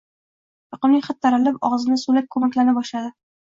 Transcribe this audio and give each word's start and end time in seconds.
Yoqimli 0.75 1.01
hid 1.09 1.19
taralib, 1.27 1.61
og‘zimda 1.71 2.01
so‘lak 2.07 2.33
ko‘lmaklana 2.37 2.77
boshladi 2.83 3.17